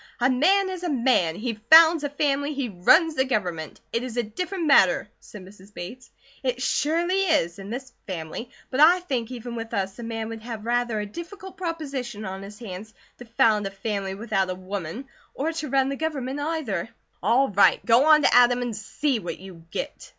[0.19, 1.35] "A man is a man!
[1.35, 3.79] He founds a family, he runs the Government!
[3.93, 5.71] It is a different matter," said Mrs.
[5.75, 6.09] Bates.
[6.41, 8.49] "It surely is; in this family.
[8.71, 12.41] But I think, even with us, a man would have rather a difficult proposition on
[12.41, 16.89] his hands to found a family without a woman; or to run the Government either."
[17.21, 17.85] "All right!
[17.85, 20.09] Go on to Adam and see what you get."